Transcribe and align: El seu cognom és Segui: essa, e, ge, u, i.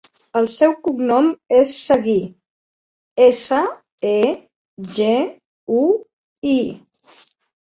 El 0.39 0.45
seu 0.51 0.71
cognom 0.85 1.27
és 1.57 1.73
Segui: 1.81 2.15
essa, 3.27 3.59
e, 4.13 4.15
ge, 4.97 5.11
u, 5.83 5.85
i. 6.57 6.61